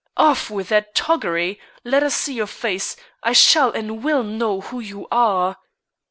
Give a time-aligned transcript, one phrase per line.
[0.17, 1.59] "Off with that toggery!
[1.83, 2.95] Let us see your face!
[3.21, 5.57] I shall and will know who you are."